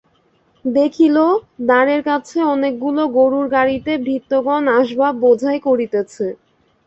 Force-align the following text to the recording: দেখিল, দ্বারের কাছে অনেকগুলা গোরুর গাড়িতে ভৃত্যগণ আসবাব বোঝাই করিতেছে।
দেখিল, 0.65 1.17
দ্বারের 1.61 2.01
কাছে 2.09 2.37
অনেকগুলা 2.53 3.03
গোরুর 3.17 3.45
গাড়িতে 3.55 3.91
ভৃত্যগণ 4.05 4.63
আসবাব 4.79 5.13
বোঝাই 5.23 5.59
করিতেছে। 5.67 6.27